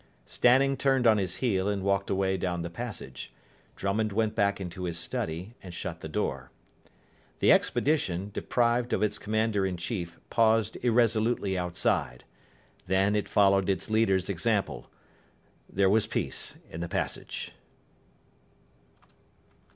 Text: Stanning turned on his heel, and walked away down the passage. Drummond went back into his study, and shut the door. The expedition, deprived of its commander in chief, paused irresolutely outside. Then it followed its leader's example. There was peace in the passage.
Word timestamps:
Stanning 0.25 0.77
turned 0.77 1.05
on 1.05 1.19
his 1.19 1.35
heel, 1.45 1.69
and 1.69 1.83
walked 1.83 2.09
away 2.09 2.35
down 2.35 2.63
the 2.63 2.71
passage. 2.71 3.31
Drummond 3.75 4.11
went 4.11 4.33
back 4.33 4.59
into 4.59 4.85
his 4.85 4.97
study, 4.97 5.53
and 5.61 5.75
shut 5.75 6.01
the 6.01 6.09
door. 6.09 6.49
The 7.37 7.51
expedition, 7.51 8.31
deprived 8.33 8.93
of 8.93 9.03
its 9.03 9.19
commander 9.19 9.63
in 9.63 9.77
chief, 9.77 10.19
paused 10.31 10.75
irresolutely 10.81 11.55
outside. 11.55 12.23
Then 12.87 13.15
it 13.15 13.29
followed 13.29 13.69
its 13.69 13.91
leader's 13.91 14.27
example. 14.27 14.89
There 15.69 15.87
was 15.87 16.07
peace 16.07 16.55
in 16.71 16.81
the 16.81 16.89
passage. 16.89 17.51